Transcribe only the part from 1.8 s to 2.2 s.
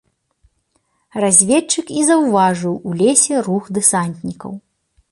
і